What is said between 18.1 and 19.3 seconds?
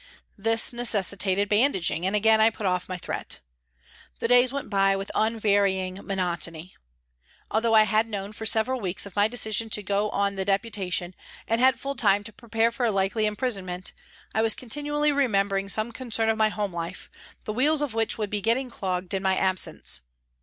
would be getting clogged in